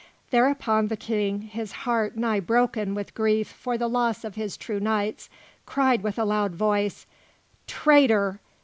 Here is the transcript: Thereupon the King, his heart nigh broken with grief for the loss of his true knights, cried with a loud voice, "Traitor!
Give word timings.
Thereupon 0.31 0.87
the 0.87 0.97
King, 0.97 1.41
his 1.43 1.71
heart 1.85 2.17
nigh 2.17 2.39
broken 2.39 2.95
with 2.95 3.13
grief 3.13 3.47
for 3.47 3.77
the 3.77 3.87
loss 3.87 4.23
of 4.23 4.33
his 4.33 4.57
true 4.57 4.79
knights, 4.79 5.29
cried 5.67 6.01
with 6.01 6.17
a 6.17 6.25
loud 6.25 6.55
voice, 6.55 7.05
"Traitor! 7.67 8.39